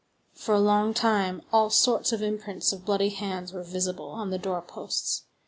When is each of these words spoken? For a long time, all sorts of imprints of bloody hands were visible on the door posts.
For 0.33 0.55
a 0.55 0.59
long 0.59 0.95
time, 0.95 1.43
all 1.53 1.69
sorts 1.69 2.11
of 2.11 2.23
imprints 2.23 2.73
of 2.73 2.83
bloody 2.85 3.09
hands 3.09 3.53
were 3.53 3.61
visible 3.61 4.09
on 4.09 4.31
the 4.31 4.39
door 4.39 4.63
posts. 4.63 5.25